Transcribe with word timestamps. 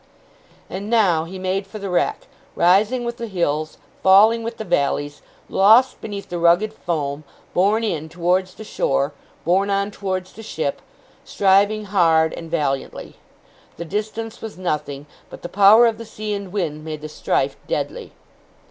And 0.67 0.89
now 0.89 1.25
he 1.25 1.37
made 1.37 1.67
for 1.67 1.77
the 1.77 1.87
wreck, 1.91 2.25
rising 2.55 3.03
with 3.05 3.17
the 3.17 3.27
hills, 3.27 3.77
falling 4.01 4.41
with 4.41 4.57
the 4.57 4.63
valleys, 4.65 5.21
lost 5.47 6.01
beneath 6.01 6.29
the 6.29 6.39
rugged 6.39 6.73
foam, 6.73 7.23
borne 7.53 7.83
in 7.83 8.09
towards 8.09 8.55
the 8.55 8.63
shore, 8.63 9.13
borne 9.45 9.69
on 9.69 9.91
towards 9.91 10.33
the 10.33 10.41
ship, 10.41 10.81
striving 11.23 11.85
hard 11.85 12.33
and 12.33 12.49
valiantly. 12.49 13.17
The 13.77 13.85
distance 13.85 14.41
was 14.41 14.57
nothing, 14.57 15.05
but 15.29 15.43
the 15.43 15.49
power 15.49 15.85
of 15.85 15.99
the 15.99 16.05
sea 16.07 16.33
and 16.33 16.51
wind 16.51 16.83
made 16.83 17.01
the 17.01 17.07
strife 17.07 17.55
deadly. 17.67 18.13